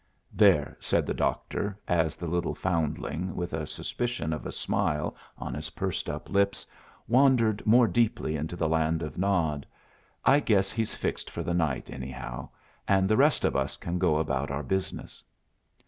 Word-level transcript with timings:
"There," 0.33 0.75
said 0.79 1.05
the 1.05 1.13
doctor, 1.13 1.77
as 1.87 2.15
the 2.15 2.25
little 2.25 2.55
foundling, 2.55 3.35
with 3.35 3.53
a 3.53 3.67
suspicion 3.67 4.33
of 4.33 4.47
a 4.47 4.51
smile 4.51 5.15
on 5.37 5.53
his 5.53 5.69
pursed 5.69 6.09
up 6.09 6.27
lips, 6.27 6.65
wandered 7.07 7.63
more 7.67 7.87
deeply 7.87 8.35
into 8.35 8.55
the 8.55 8.67
land 8.67 9.03
of 9.03 9.15
Nod. 9.19 9.67
"I 10.25 10.39
guess 10.39 10.71
he's 10.71 10.95
fixed 10.95 11.29
for 11.29 11.43
the 11.43 11.53
night, 11.53 11.91
anyhow, 11.91 12.49
and 12.87 13.07
the 13.07 13.15
rest 13.15 13.45
of 13.45 13.55
us 13.55 13.77
can 13.77 13.99
go 13.99 14.17
about 14.17 14.49
our 14.49 14.63
business." 14.63 15.23